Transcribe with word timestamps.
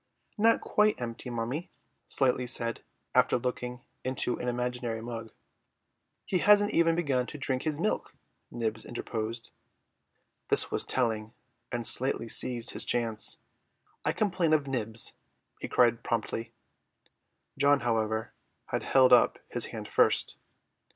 "Not 0.39 0.61
quite 0.61 0.99
empty, 0.99 1.29
mummy," 1.29 1.69
Slightly 2.07 2.47
said, 2.47 2.81
after 3.13 3.37
looking 3.37 3.81
into 4.03 4.35
an 4.39 4.47
imaginary 4.47 4.99
mug. 4.99 5.31
"He 6.25 6.39
hasn't 6.39 6.73
even 6.73 6.95
begun 6.95 7.27
to 7.27 7.37
drink 7.37 7.61
his 7.61 7.79
milk," 7.79 8.15
Nibs 8.49 8.83
interposed. 8.83 9.51
This 10.47 10.71
was 10.71 10.87
telling, 10.87 11.35
and 11.71 11.85
Slightly 11.85 12.27
seized 12.27 12.71
his 12.71 12.83
chance. 12.83 13.37
"I 14.03 14.11
complain 14.11 14.53
of 14.53 14.65
Nibs," 14.65 15.13
he 15.59 15.67
cried 15.67 16.01
promptly. 16.01 16.51
John, 17.55 17.81
however, 17.81 18.33
had 18.69 18.81
held 18.81 19.13
up 19.13 19.37
his 19.49 19.67
hand 19.67 19.87
first. 19.87 20.39